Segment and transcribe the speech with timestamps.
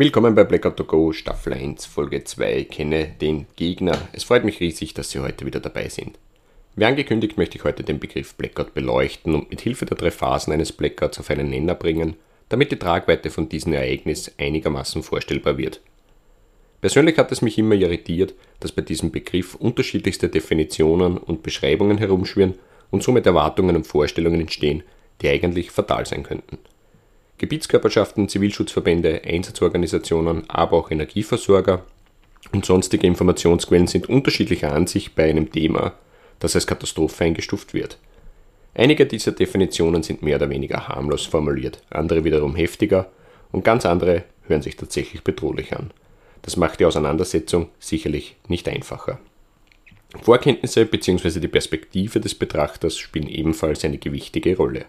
[0.00, 3.98] Willkommen bei Blackout to Go Staffel 1 Folge 2 Kenne den Gegner.
[4.12, 6.20] Es freut mich riesig, dass Sie heute wieder dabei sind.
[6.76, 10.52] Wie angekündigt möchte ich heute den Begriff Blackout beleuchten und mit Hilfe der drei Phasen
[10.52, 12.14] eines Blackouts auf einen Nenner bringen,
[12.48, 15.80] damit die Tragweite von diesem Ereignis einigermaßen vorstellbar wird.
[16.80, 22.54] Persönlich hat es mich immer irritiert, dass bei diesem Begriff unterschiedlichste Definitionen und Beschreibungen herumschwirren
[22.92, 24.84] und somit Erwartungen und Vorstellungen entstehen,
[25.22, 26.58] die eigentlich fatal sein könnten.
[27.38, 31.84] Gebietskörperschaften, Zivilschutzverbände, Einsatzorganisationen, aber auch Energieversorger
[32.52, 35.94] und sonstige Informationsquellen sind unterschiedlicher Ansicht bei einem Thema,
[36.40, 37.98] das als Katastrophe eingestuft wird.
[38.74, 43.10] Einige dieser Definitionen sind mehr oder weniger harmlos formuliert, andere wiederum heftiger
[43.50, 45.90] und ganz andere hören sich tatsächlich bedrohlich an.
[46.42, 49.18] Das macht die Auseinandersetzung sicherlich nicht einfacher.
[50.22, 51.40] Vorkenntnisse bzw.
[51.40, 54.86] die Perspektive des Betrachters spielen ebenfalls eine gewichtige Rolle.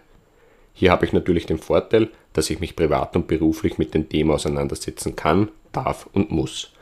[0.80, 4.32] Hier habe ich natürlich den Vorteil, dass ich mich privat und beruflich mit dem Thema
[4.36, 6.72] auseinandersetzen kann, darf und muss.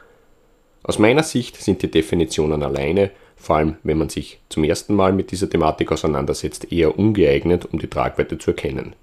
[0.85, 5.13] Aus meiner Sicht sind die Definitionen alleine, vor allem wenn man sich zum ersten Mal
[5.13, 8.95] mit dieser Thematik auseinandersetzt, eher ungeeignet, um die Tragweite zu erkennen.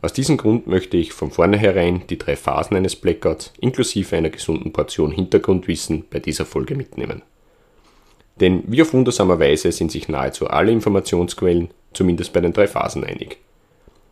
[0.00, 4.72] Aus diesem Grund möchte ich von vornherein die drei Phasen eines Blackouts inklusive einer gesunden
[4.72, 7.20] Portion Hintergrundwissen bei dieser Folge mitnehmen.
[8.40, 13.04] Denn wie auf wundersame Weise sind sich nahezu alle Informationsquellen, zumindest bei den drei Phasen,
[13.04, 13.36] einig.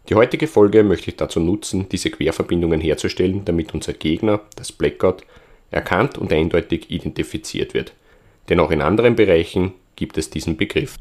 [0.09, 5.23] Die heutige Folge möchte ich dazu nutzen, diese Querverbindungen herzustellen, damit unser Gegner, das Blackout,
[5.71, 7.93] erkannt und eindeutig identifiziert wird.
[8.49, 10.97] Denn auch in anderen Bereichen gibt es diesen Begriff.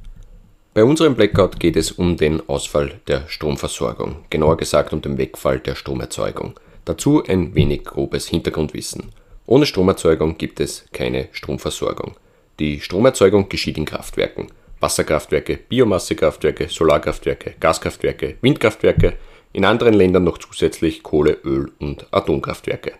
[0.73, 5.59] Bei unserem Blackout geht es um den Ausfall der Stromversorgung, genauer gesagt um den Wegfall
[5.59, 6.57] der Stromerzeugung.
[6.85, 9.09] Dazu ein wenig grobes Hintergrundwissen.
[9.45, 12.15] Ohne Stromerzeugung gibt es keine Stromversorgung.
[12.59, 14.47] Die Stromerzeugung geschieht in Kraftwerken.
[14.81, 19.13] Wasserkraftwerke, Biomassekraftwerke, Solarkraftwerke, Gaskraftwerke, Windkraftwerke,
[19.53, 22.93] in anderen Ländern noch zusätzlich Kohle, Öl und Atomkraftwerke.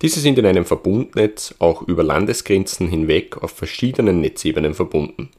[0.00, 5.30] Diese sind in einem Verbundnetz auch über Landesgrenzen hinweg auf verschiedenen Netzebenen verbunden.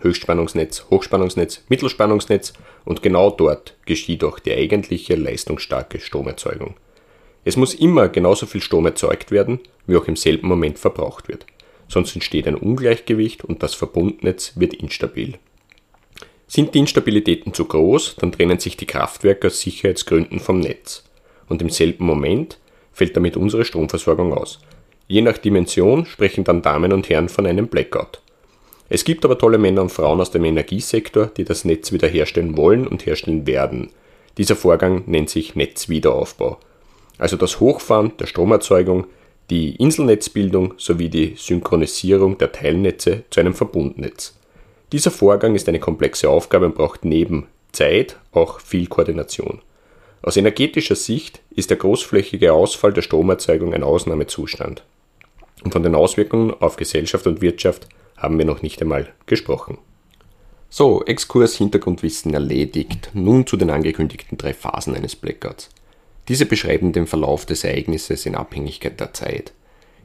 [0.00, 2.54] Höchstspannungsnetz, Hochspannungsnetz, Mittelspannungsnetz
[2.84, 6.74] und genau dort geschieht auch die eigentliche leistungsstarke Stromerzeugung.
[7.44, 11.46] Es muss immer genauso viel Strom erzeugt werden, wie auch im selben Moment verbraucht wird
[11.88, 15.34] sonst entsteht ein Ungleichgewicht und das Verbundnetz wird instabil.
[16.46, 21.04] Sind die Instabilitäten zu groß, dann trennen sich die Kraftwerke aus Sicherheitsgründen vom Netz.
[21.48, 22.58] Und im selben Moment
[22.92, 24.60] fällt damit unsere Stromversorgung aus.
[25.08, 28.20] Je nach Dimension sprechen dann Damen und Herren von einem Blackout.
[28.88, 32.86] Es gibt aber tolle Männer und Frauen aus dem Energiesektor, die das Netz wiederherstellen wollen
[32.86, 33.90] und herstellen werden.
[34.38, 36.58] Dieser Vorgang nennt sich Netzwiederaufbau.
[37.18, 39.06] Also das Hochfahren der Stromerzeugung
[39.50, 44.34] die Inselnetzbildung sowie die Synchronisierung der Teilnetze zu einem Verbundnetz.
[44.92, 49.60] Dieser Vorgang ist eine komplexe Aufgabe und braucht neben Zeit auch viel Koordination.
[50.22, 54.82] Aus energetischer Sicht ist der großflächige Ausfall der Stromerzeugung ein Ausnahmezustand.
[55.62, 59.78] Und von den Auswirkungen auf Gesellschaft und Wirtschaft haben wir noch nicht einmal gesprochen.
[60.70, 63.10] So, Exkurs Hintergrundwissen erledigt.
[63.12, 65.68] Nun zu den angekündigten drei Phasen eines Blackouts.
[66.28, 69.52] Diese beschreiben den Verlauf des Ereignisses in Abhängigkeit der Zeit.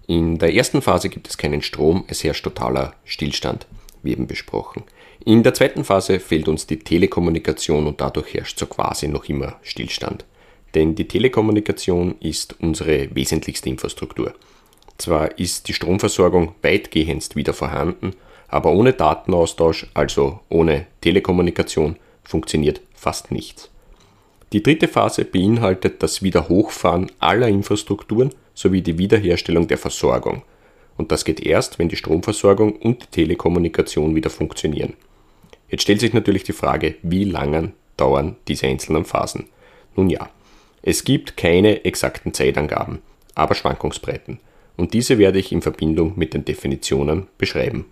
[0.07, 3.67] In der ersten Phase gibt es keinen Strom, es herrscht totaler Stillstand,
[4.01, 4.83] wie eben besprochen.
[5.23, 9.57] In der zweiten Phase fehlt uns die Telekommunikation und dadurch herrscht so quasi noch immer
[9.61, 10.25] Stillstand.
[10.75, 14.33] Denn die Telekommunikation ist unsere wesentlichste Infrastruktur.
[14.97, 18.13] Zwar ist die Stromversorgung weitgehend wieder vorhanden,
[18.47, 23.69] aber ohne Datenaustausch, also ohne Telekommunikation, funktioniert fast nichts.
[24.51, 30.41] Die dritte Phase beinhaltet das Wiederhochfahren aller Infrastrukturen sowie die Wiederherstellung der Versorgung.
[30.97, 34.93] Und das geht erst, wenn die Stromversorgung und die Telekommunikation wieder funktionieren.
[35.69, 39.45] Jetzt stellt sich natürlich die Frage, wie lange dauern diese einzelnen Phasen?
[39.95, 40.29] Nun ja,
[40.81, 42.99] es gibt keine exakten Zeitangaben,
[43.35, 44.39] aber Schwankungsbreiten.
[44.77, 47.85] Und diese werde ich in Verbindung mit den Definitionen beschreiben.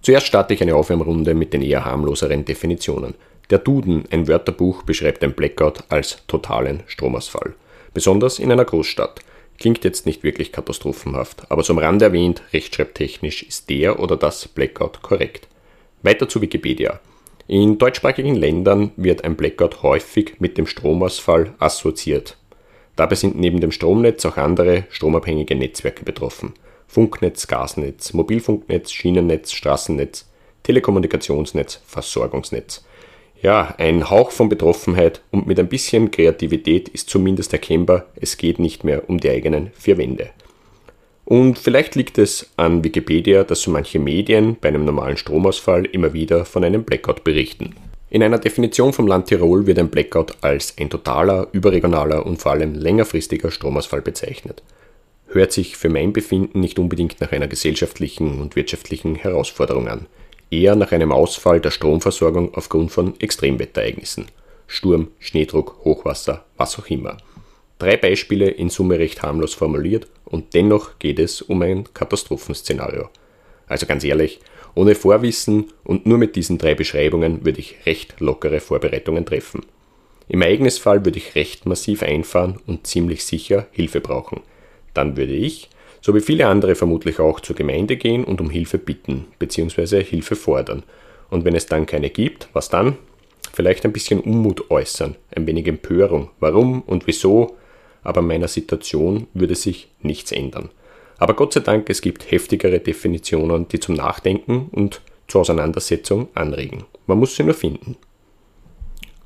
[0.00, 3.14] Zuerst starte ich eine Aufwärmrunde mit den eher harmloseren Definitionen.
[3.52, 7.52] Der Duden, ein Wörterbuch, beschreibt ein Blackout als totalen Stromausfall.
[7.92, 9.20] Besonders in einer Großstadt.
[9.58, 15.02] Klingt jetzt nicht wirklich katastrophenhaft, aber zum Rande erwähnt, rechtschreibtechnisch ist der oder das Blackout
[15.02, 15.48] korrekt.
[16.02, 16.98] Weiter zu Wikipedia.
[17.46, 22.38] In deutschsprachigen Ländern wird ein Blackout häufig mit dem Stromausfall assoziiert.
[22.96, 26.54] Dabei sind neben dem Stromnetz auch andere stromabhängige Netzwerke betroffen.
[26.86, 30.26] Funknetz, Gasnetz, Mobilfunknetz, Schienennetz, Straßennetz,
[30.62, 32.82] Telekommunikationsnetz, Versorgungsnetz.
[33.42, 38.60] Ja, ein Hauch von Betroffenheit und mit ein bisschen Kreativität ist zumindest erkennbar, es geht
[38.60, 40.30] nicht mehr um die eigenen vier Wände.
[41.24, 46.12] Und vielleicht liegt es an Wikipedia, dass so manche Medien bei einem normalen Stromausfall immer
[46.12, 47.74] wieder von einem Blackout berichten.
[48.10, 52.52] In einer Definition vom Land Tirol wird ein Blackout als ein totaler, überregionaler und vor
[52.52, 54.62] allem längerfristiger Stromausfall bezeichnet.
[55.26, 60.06] Hört sich für mein Befinden nicht unbedingt nach einer gesellschaftlichen und wirtschaftlichen Herausforderung an,
[60.52, 64.26] eher nach einem Ausfall der Stromversorgung aufgrund von Extremwetterereignissen.
[64.66, 67.16] Sturm, Schneedruck, Hochwasser, was auch immer.
[67.78, 73.08] Drei Beispiele in Summe recht harmlos formuliert und dennoch geht es um ein Katastrophenszenario.
[73.66, 74.40] Also ganz ehrlich,
[74.74, 79.62] ohne Vorwissen und nur mit diesen drei Beschreibungen würde ich recht lockere Vorbereitungen treffen.
[80.28, 84.40] Im Ereignisfall würde ich recht massiv einfahren und ziemlich sicher Hilfe brauchen.
[84.94, 85.68] Dann würde ich,
[86.02, 90.02] so wie viele andere vermutlich auch, zur Gemeinde gehen und um Hilfe bitten bzw.
[90.02, 90.82] Hilfe fordern.
[91.30, 92.98] Und wenn es dann keine gibt, was dann?
[93.52, 97.56] Vielleicht ein bisschen Unmut äußern, ein wenig Empörung, warum und wieso,
[98.02, 100.70] aber meiner Situation würde sich nichts ändern.
[101.18, 106.84] Aber Gott sei Dank, es gibt heftigere Definitionen, die zum Nachdenken und zur Auseinandersetzung anregen.
[107.06, 107.96] Man muss sie nur finden.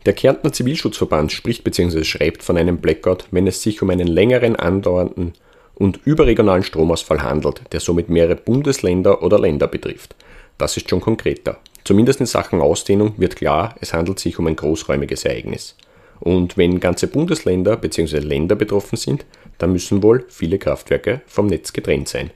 [0.04, 2.04] Der Kärntner Zivilschutzverband spricht bzw.
[2.04, 5.32] schreibt von einem Blackout, wenn es sich um einen längeren andauernden
[5.76, 10.16] und überregionalen Stromausfall handelt, der somit mehrere Bundesländer oder Länder betrifft.
[10.58, 11.58] Das ist schon konkreter.
[11.84, 15.76] Zumindest in Sachen Ausdehnung wird klar, es handelt sich um ein großräumiges Ereignis.
[16.18, 18.18] Und wenn ganze Bundesländer bzw.
[18.18, 19.26] Länder betroffen sind,
[19.58, 22.30] dann müssen wohl viele Kraftwerke vom Netz getrennt sein.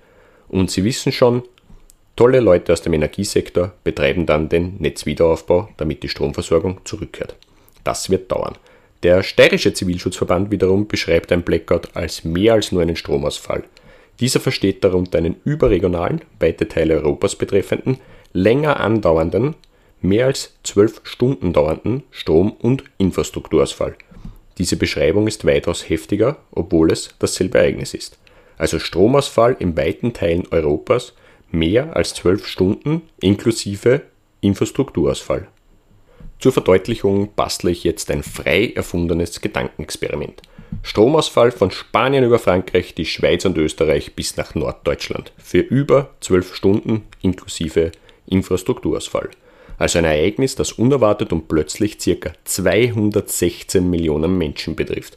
[0.49, 1.43] Und Sie wissen schon,
[2.17, 7.37] tolle Leute aus dem Energiesektor betreiben dann den Netzwiederaufbau, damit die Stromversorgung zurückkehrt.
[7.85, 8.57] Das wird dauern.
[9.03, 13.65] Der steirische Zivilschutzverband wiederum beschreibt ein Blackout als mehr als nur einen Stromausfall.
[14.21, 17.99] Dieser versteht darunter einen überregionalen, weite Teile Europas betreffenden,
[18.33, 19.55] länger andauernden
[20.03, 23.97] mehr als zwölf Stunden dauernden Strom- und Infrastrukturausfall.
[24.59, 28.19] Diese Beschreibung ist weitaus heftiger, obwohl es dasselbe Ereignis ist.
[28.57, 31.15] Also Stromausfall in weiten Teilen Europas
[31.51, 34.03] mehr als zwölf Stunden inklusive
[34.41, 35.49] Infrastrukturausfall.
[36.41, 40.43] Zur Verdeutlichung bastle ich jetzt ein frei erfundenes Gedankenexperiment.
[40.83, 46.55] Stromausfall von Spanien über Frankreich, die Schweiz und Österreich bis nach Norddeutschland für über zwölf
[46.55, 47.93] Stunden inklusive
[48.27, 49.31] Infrastrukturausfall
[49.81, 52.33] also ein Ereignis, das unerwartet und plötzlich ca.
[52.45, 55.17] 216 Millionen Menschen betrifft,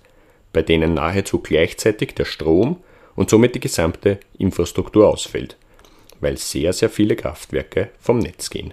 [0.54, 2.78] bei denen nahezu gleichzeitig der Strom
[3.16, 5.58] und somit die gesamte Infrastruktur ausfällt,
[6.22, 8.72] weil sehr, sehr viele Kraftwerke vom Netz gehen.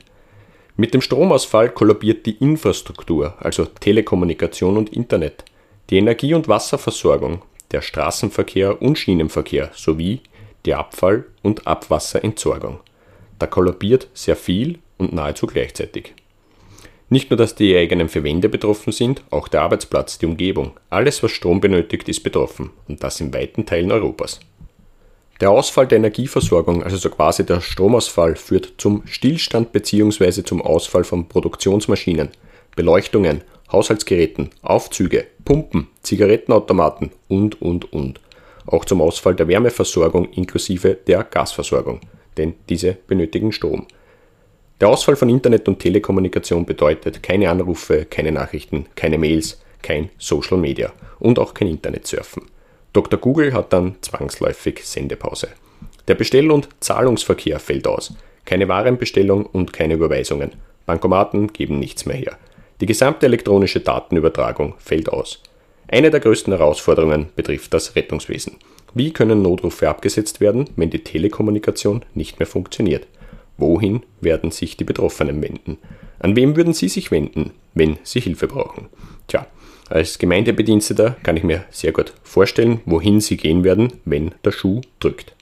[0.81, 5.45] Mit dem Stromausfall kollabiert die Infrastruktur, also Telekommunikation und Internet,
[5.91, 10.23] die Energie- und Wasserversorgung, der Straßenverkehr und Schienenverkehr sowie
[10.65, 12.81] die Abfall- und Abwasserentsorgung.
[13.39, 16.15] Da kollabiert sehr viel und nahezu gleichzeitig.
[17.11, 21.33] Nicht nur, dass die eigenen Verwende betroffen sind, auch der Arbeitsplatz, die Umgebung, alles, was
[21.33, 24.41] Strom benötigt, ist betroffen und das in weiten Teilen Europas.
[25.41, 30.43] Der Ausfall der Energieversorgung, also so quasi der Stromausfall, führt zum Stillstand bzw.
[30.45, 32.29] zum Ausfall von Produktionsmaschinen,
[32.77, 33.41] Beleuchtungen,
[33.73, 38.21] Haushaltsgeräten, Aufzüge, Pumpen, Zigarettenautomaten und, und, und.
[38.67, 42.01] Auch zum Ausfall der Wärmeversorgung inklusive der Gasversorgung,
[42.37, 43.87] denn diese benötigen Strom.
[44.79, 50.59] Der Ausfall von Internet und Telekommunikation bedeutet keine Anrufe, keine Nachrichten, keine Mails, kein Social
[50.59, 52.43] Media und auch kein Internetsurfen.
[52.93, 53.21] Dr.
[53.21, 55.49] Google hat dann zwangsläufig Sendepause.
[56.09, 58.15] Der Bestell- und Zahlungsverkehr fällt aus.
[58.45, 60.53] Keine Warenbestellung und keine Überweisungen.
[60.87, 62.37] Bankomaten geben nichts mehr her.
[62.81, 65.43] Die gesamte elektronische Datenübertragung fällt aus.
[65.87, 68.57] Eine der größten Herausforderungen betrifft das Rettungswesen.
[68.95, 73.07] Wie können Notrufe abgesetzt werden, wenn die Telekommunikation nicht mehr funktioniert?
[73.57, 75.79] Wohin werden sich die Betroffenen wenden?
[76.19, 78.89] An wem würden Sie sich wenden, wenn Sie Hilfe brauchen?
[79.29, 79.47] Tja,
[79.91, 84.81] als Gemeindebediensteter kann ich mir sehr gut vorstellen, wohin Sie gehen werden, wenn der Schuh
[85.01, 85.35] drückt.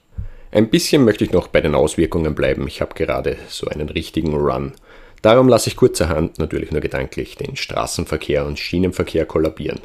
[0.50, 2.66] Ein bisschen möchte ich noch bei den Auswirkungen bleiben.
[2.66, 4.72] Ich habe gerade so einen richtigen Run.
[5.20, 9.80] Darum lasse ich kurzerhand natürlich nur gedanklich den Straßenverkehr und Schienenverkehr kollabieren.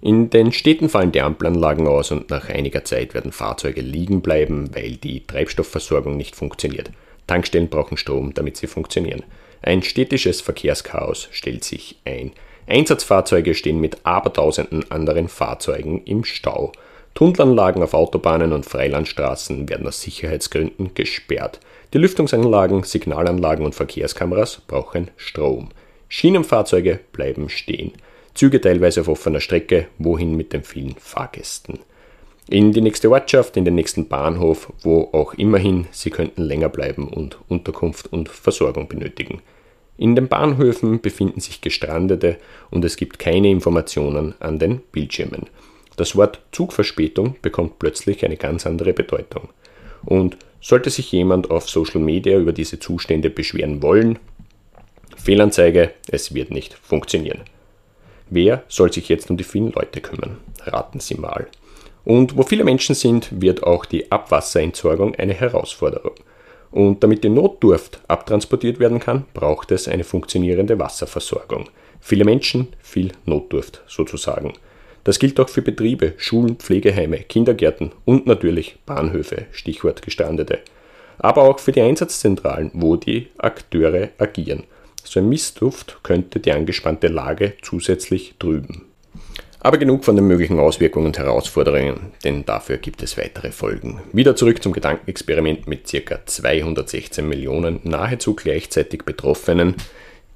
[0.00, 4.72] In den Städten fallen die Ampelanlagen aus und nach einiger Zeit werden Fahrzeuge liegen bleiben,
[4.74, 6.90] weil die Treibstoffversorgung nicht funktioniert.
[7.26, 9.24] Tankstellen brauchen Strom, damit sie funktionieren.
[9.62, 12.32] Ein städtisches Verkehrschaos stellt sich ein.
[12.66, 16.72] Einsatzfahrzeuge stehen mit abertausenden anderen Fahrzeugen im Stau.
[17.14, 21.60] Tunnelanlagen auf Autobahnen und Freilandstraßen werden aus Sicherheitsgründen gesperrt.
[21.94, 25.68] Die Lüftungsanlagen, Signalanlagen und Verkehrskameras brauchen Strom.
[26.08, 27.92] Schienenfahrzeuge bleiben stehen.
[28.34, 31.78] Züge teilweise auf offener Strecke, wohin mit den vielen Fahrgästen.
[32.48, 37.08] In die nächste Ortschaft, in den nächsten Bahnhof, wo auch immerhin Sie könnten länger bleiben
[37.08, 39.40] und Unterkunft und Versorgung benötigen.
[39.98, 42.36] In den Bahnhöfen befinden sich Gestrandete
[42.70, 45.46] und es gibt keine Informationen an den Bildschirmen.
[45.96, 49.48] Das Wort Zugverspätung bekommt plötzlich eine ganz andere Bedeutung.
[50.04, 54.18] Und sollte sich jemand auf Social Media über diese Zustände beschweren wollen,
[55.16, 57.40] Fehlanzeige, es wird nicht funktionieren.
[58.28, 60.38] Wer soll sich jetzt um die vielen Leute kümmern?
[60.64, 61.46] Raten Sie mal.
[62.04, 66.14] Und wo viele Menschen sind, wird auch die Abwasserentsorgung eine Herausforderung.
[66.70, 71.68] Und damit die Notdurft abtransportiert werden kann, braucht es eine funktionierende Wasserversorgung.
[72.00, 74.52] Viele Menschen, viel Notdurft sozusagen.
[75.04, 80.58] Das gilt auch für Betriebe, Schulen, Pflegeheime, Kindergärten und natürlich Bahnhöfe, Stichwort Gestrandete.
[81.18, 84.64] Aber auch für die Einsatzzentralen, wo die Akteure agieren.
[85.04, 88.86] So ein Mistduft könnte die angespannte Lage zusätzlich trüben.
[89.66, 94.00] Aber genug von den möglichen Auswirkungen und Herausforderungen, denn dafür gibt es weitere Folgen.
[94.12, 96.24] Wieder zurück zum Gedankenexperiment mit ca.
[96.24, 99.74] 216 Millionen nahezu gleichzeitig Betroffenen,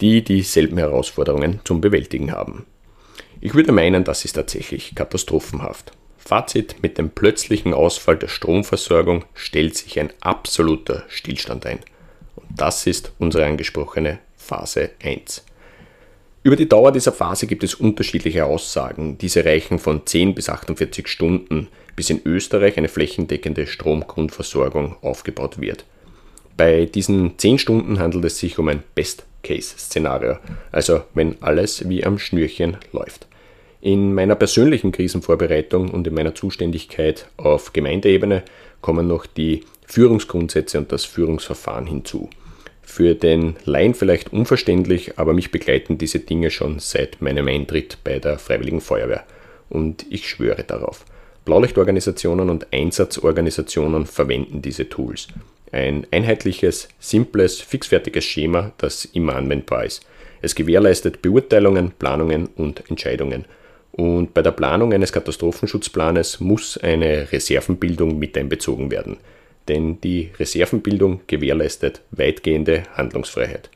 [0.00, 2.66] die dieselben Herausforderungen zum Bewältigen haben.
[3.40, 5.92] Ich würde meinen, das ist tatsächlich katastrophenhaft.
[6.18, 11.78] Fazit, mit dem plötzlichen Ausfall der Stromversorgung stellt sich ein absoluter Stillstand ein.
[12.34, 15.44] Und das ist unsere angesprochene Phase 1.
[16.42, 19.18] Über die Dauer dieser Phase gibt es unterschiedliche Aussagen.
[19.18, 25.85] Diese reichen von 10 bis 48 Stunden, bis in Österreich eine flächendeckende Stromgrundversorgung aufgebaut wird.
[26.56, 30.38] Bei diesen 10 Stunden handelt es sich um ein Best-Case-Szenario,
[30.73, 33.26] also wenn alles wie am Schnürchen läuft.
[33.82, 38.44] In meiner persönlichen Krisenvorbereitung und in meiner Zuständigkeit auf Gemeindeebene
[38.80, 42.30] kommen noch die Führungsgrundsätze und das Führungsverfahren hinzu.
[42.90, 48.18] Für den Laien vielleicht unverständlich, aber mich begleiten diese Dinge schon seit meinem Eintritt bei
[48.18, 49.23] der Freiwilligen Feuerwehr.
[49.68, 51.04] Und ich schwöre darauf.
[51.44, 55.28] Blaulichtorganisationen und Einsatzorganisationen verwenden diese Tools.
[55.70, 60.04] Ein einheitliches, simples, fixfertiges Schema, das immer anwendbar ist.
[60.42, 63.44] Es gewährleistet Beurteilungen, Planungen und Entscheidungen
[63.92, 69.18] und bei der Planung eines Katastrophenschutzplanes muss eine Reservenbildung mit einbezogen werden,
[69.68, 73.70] denn die Reservenbildung gewährleistet weitgehende Handlungsfreiheit.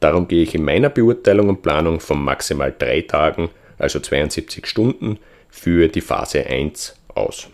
[0.00, 5.18] Darum gehe ich in meiner Beurteilung und Planung von maximal drei Tagen, also 72 Stunden,
[5.50, 7.48] für die Phase 1 aus.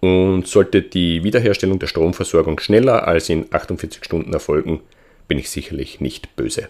[0.00, 4.80] Und sollte die Wiederherstellung der Stromversorgung schneller als in 48 Stunden erfolgen,
[5.26, 6.68] bin ich sicherlich nicht böse.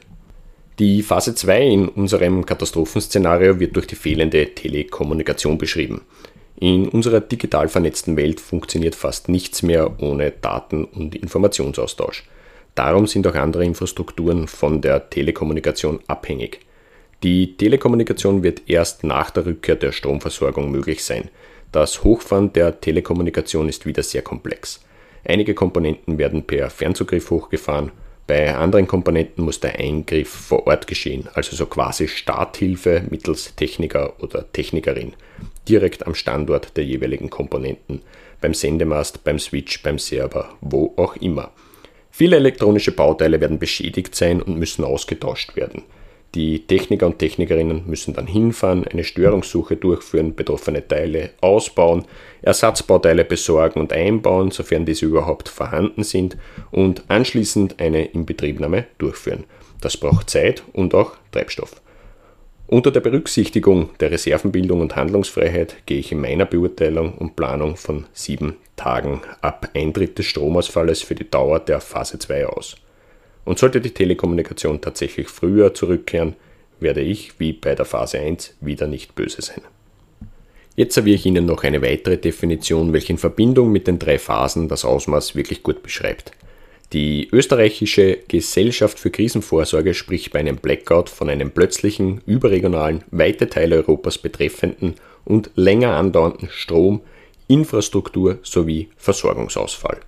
[0.78, 6.02] Die Phase 2 in unserem Katastrophenszenario wird durch die fehlende Telekommunikation beschrieben.
[6.58, 12.24] In unserer digital vernetzten Welt funktioniert fast nichts mehr ohne Daten- und Informationsaustausch.
[12.74, 16.60] Darum sind auch andere Infrastrukturen von der Telekommunikation abhängig.
[17.22, 21.30] Die Telekommunikation wird erst nach der Rückkehr der Stromversorgung möglich sein.
[21.72, 24.82] Das Hochfahren der Telekommunikation ist wieder sehr komplex.
[25.24, 27.92] Einige Komponenten werden per Fernzugriff hochgefahren
[28.26, 34.14] bei anderen Komponenten muss der Eingriff vor Ort geschehen, also so quasi Starthilfe mittels Techniker
[34.20, 35.12] oder Technikerin,
[35.68, 38.02] direkt am Standort der jeweiligen Komponenten,
[38.40, 41.52] beim Sendemast, beim Switch, beim Server, wo auch immer.
[42.10, 45.82] Viele elektronische Bauteile werden beschädigt sein und müssen ausgetauscht werden.
[46.34, 52.04] Die Techniker und Technikerinnen müssen dann hinfahren, eine Störungssuche durchführen, betroffene Teile ausbauen,
[52.42, 56.36] Ersatzbauteile besorgen und einbauen, sofern diese überhaupt vorhanden sind,
[56.70, 59.44] und anschließend eine Inbetriebnahme durchführen.
[59.80, 61.80] Das braucht Zeit und auch Treibstoff.
[62.68, 68.06] Unter der Berücksichtigung der Reservenbildung und Handlungsfreiheit gehe ich in meiner Beurteilung und Planung von
[68.12, 72.76] sieben Tagen ab Eintritt des Stromausfalles für die Dauer der Phase 2 aus.
[73.44, 76.34] Und sollte die Telekommunikation tatsächlich früher zurückkehren,
[76.80, 79.62] werde ich, wie bei der Phase 1, wieder nicht böse sein.
[80.74, 84.68] Jetzt serviere ich Ihnen noch eine weitere Definition, welche in Verbindung mit den drei Phasen
[84.68, 86.32] das Ausmaß wirklich gut beschreibt.
[86.92, 93.76] Die österreichische Gesellschaft für Krisenvorsorge spricht bei einem Blackout von einem plötzlichen, überregionalen, weite Teile
[93.76, 97.00] Europas betreffenden und länger andauernden Strom-,
[97.48, 99.98] Infrastruktur- sowie Versorgungsausfall.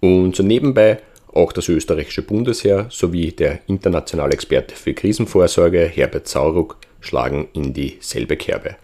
[0.00, 1.00] Und so nebenbei
[1.32, 8.36] auch das österreichische Bundesheer sowie der internationale Experte für Krisenvorsorge Herbert Sauruck schlagen in dieselbe
[8.36, 8.76] Kerbe.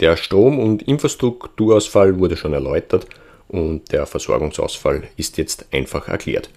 [0.00, 3.06] Der Strom- und Infrastrukturausfall wurde schon erläutert
[3.48, 6.50] und der Versorgungsausfall ist jetzt einfach erklärt.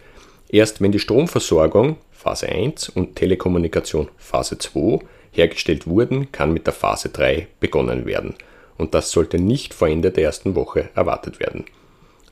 [0.50, 5.00] Erst wenn die Stromversorgung Phase 1 und Telekommunikation Phase 2
[5.32, 8.36] hergestellt wurden, kann mit der Phase 3 begonnen werden.
[8.78, 11.66] Und das sollte nicht vor Ende der ersten Woche erwartet werden.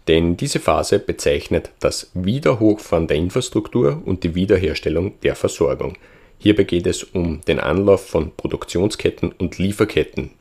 [0.07, 5.97] Denn diese Phase bezeichnet das Wiederhochfahren der Infrastruktur und die Wiederherstellung der Versorgung.
[6.39, 10.31] Hierbei geht es um den Anlauf von Produktionsketten und Lieferketten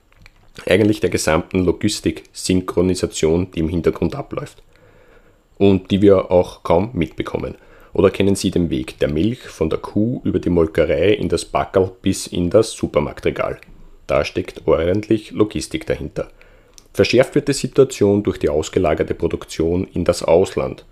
[0.64, 4.62] eigentlich der gesamten Logistik-Synchronisation, die im Hintergrund abläuft
[5.58, 7.56] und die wir auch kaum mitbekommen.
[7.92, 11.44] Oder kennen Sie den Weg der Milch von der Kuh über die Molkerei in das
[11.44, 13.58] Backerl bis in das Supermarktregal?
[14.06, 16.28] Da steckt ordentlich Logistik dahinter.
[16.92, 20.84] Verschärft wird die Situation durch die ausgelagerte Produktion in das Ausland.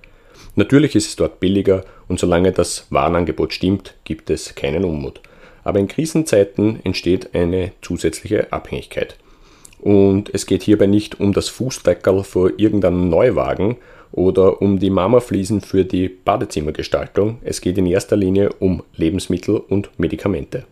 [0.57, 5.21] Natürlich ist es dort billiger und solange das Warenangebot stimmt, gibt es keinen Unmut.
[5.63, 9.17] Aber in Krisenzeiten entsteht eine zusätzliche Abhängigkeit.
[9.85, 13.77] Und es geht hierbei nicht um das Fußdeckerl vor irgendeinem Neuwagen
[14.13, 17.37] oder um die Marmorfliesen für die Badezimmergestaltung.
[17.45, 20.65] Es geht in erster Linie um Lebensmittel und Medikamente.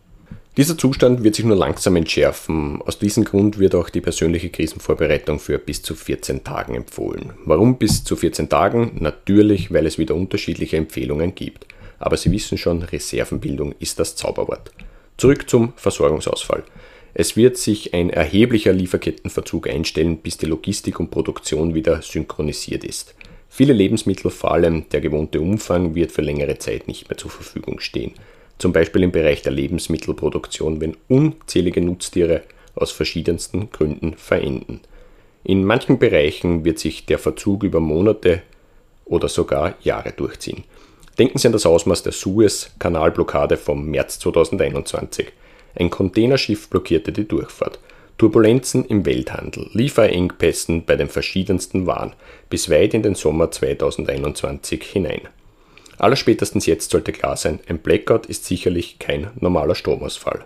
[0.57, 2.81] Dieser Zustand wird sich nur langsam entschärfen.
[2.81, 7.35] Aus diesem Grund wird auch die persönliche Krisenvorbereitung für bis zu 14 Tagen empfohlen.
[7.45, 8.93] Warum bis zu 14 Tagen?
[8.99, 11.67] Natürlich, weil es wieder unterschiedliche Empfehlungen gibt.
[11.99, 14.73] Aber Sie wissen schon, Reservenbildung ist das Zauberwort.
[15.19, 16.65] Zurück zum Versorgungsausfall.
[17.15, 23.15] Es wird sich ein erheblicher Lieferkettenverzug einstellen, bis die Logistik und Produktion wieder synchronisiert ist.
[23.51, 27.81] Viele Lebensmittel, vor allem der gewohnte Umfang, wird für längere Zeit nicht mehr zur Verfügung
[27.81, 28.13] stehen.
[28.57, 32.43] Zum Beispiel im Bereich der Lebensmittelproduktion, wenn unzählige Nutztiere
[32.75, 34.81] aus verschiedensten Gründen verenden.
[35.45, 38.43] In manchen Bereichen wird sich der Verzug über Monate
[39.05, 40.65] oder sogar Jahre durchziehen.
[41.19, 45.27] Denken Sie an das Ausmaß der Suez-Kanalblockade vom März 2021.
[45.75, 47.79] Ein Containerschiff blockierte die Durchfahrt.
[48.19, 52.13] Turbulenzen im Welthandel, Lieferengpässen bei den verschiedensten Waren
[52.51, 55.23] bis weit in den Sommer 2021 hinein.
[55.99, 60.45] Allerspätestens jetzt sollte klar sein, ein Blackout ist sicherlich kein normaler Stromausfall.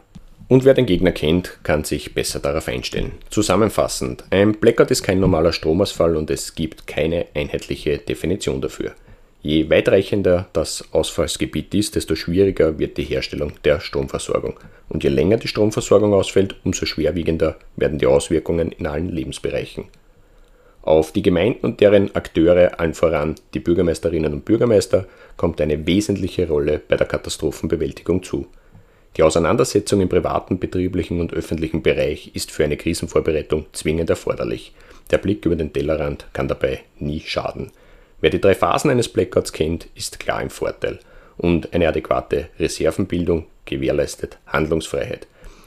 [0.49, 3.13] Und wer den Gegner kennt, kann sich besser darauf einstellen.
[3.31, 8.95] Zusammenfassend, ein Blackout ist kein normaler Stromausfall und es gibt keine einheitliche Definition dafür.
[9.47, 14.59] Je weitreichender das Ausfallsgebiet ist, desto schwieriger wird die Herstellung der Stromversorgung.
[14.89, 19.85] Und je länger die Stromversorgung ausfällt, umso schwerwiegender werden die Auswirkungen in allen Lebensbereichen.
[20.83, 26.49] Auf die Gemeinden und deren Akteure, allen voran die Bürgermeisterinnen und Bürgermeister, kommt eine wesentliche
[26.49, 28.49] Rolle bei der Katastrophenbewältigung zu.
[29.17, 34.75] Die Auseinandersetzung im privaten, betrieblichen und öffentlichen Bereich ist für eine Krisenvorbereitung zwingend erforderlich.
[35.13, 37.71] Der Blick über den Tellerrand kann dabei nie schaden.
[38.21, 40.99] Wer die drei Phasen eines Blackouts kennt, ist klar im Vorteil
[41.37, 45.27] und eine adäquate Reservenbildung gewährleistet Handlungsfreiheit.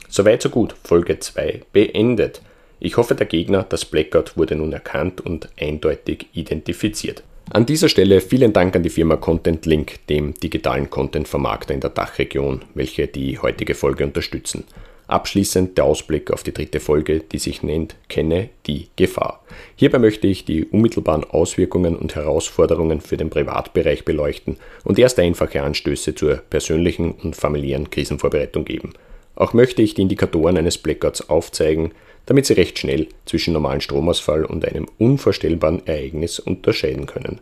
[0.09, 2.41] Soweit so gut, Folge 2 beendet.
[2.79, 7.23] Ich hoffe, der Gegner, das Blackout, wurde nun erkannt und eindeutig identifiziert.
[7.51, 11.89] An dieser Stelle vielen Dank an die Firma Content Link, dem digitalen Content-Vermarkter in der
[11.89, 14.65] Dachregion, welche die heutige Folge unterstützen.
[15.09, 19.43] Abschließend der Ausblick auf die dritte Folge, die sich nennt Kenne die Gefahr.
[19.75, 25.63] Hierbei möchte ich die unmittelbaren Auswirkungen und Herausforderungen für den Privatbereich beleuchten und erste einfache
[25.63, 28.93] Anstöße zur persönlichen und familiären Krisenvorbereitung geben.
[29.33, 31.91] Auch möchte ich die Indikatoren eines Blackouts aufzeigen,
[32.27, 37.41] damit Sie recht schnell zwischen normalen Stromausfall und einem unvorstellbaren Ereignis unterscheiden können.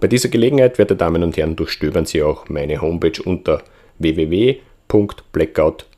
[0.00, 3.62] Bei dieser Gelegenheit, werte Damen und Herren, durchstöbern Sie auch meine Homepage unter
[3.98, 5.95] www.blackout.com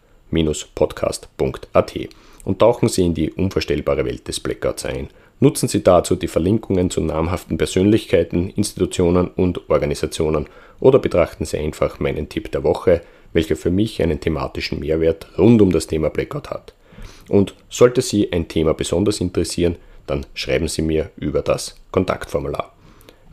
[0.74, 1.94] podcast.at
[2.44, 5.08] und tauchen Sie in die unvorstellbare Welt des Blackouts ein.
[5.40, 10.46] Nutzen Sie dazu die Verlinkungen zu namhaften Persönlichkeiten, Institutionen und Organisationen
[10.80, 15.60] oder betrachten Sie einfach meinen Tipp der Woche, welcher für mich einen thematischen Mehrwert rund
[15.62, 16.74] um das Thema Blackout hat.
[17.28, 22.72] Und sollte Sie ein Thema besonders interessieren, dann schreiben Sie mir über das Kontaktformular.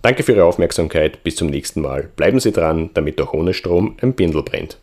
[0.01, 2.09] Danke für Ihre Aufmerksamkeit, bis zum nächsten Mal.
[2.15, 4.77] Bleiben Sie dran, damit auch ohne Strom ein Bindel brennt.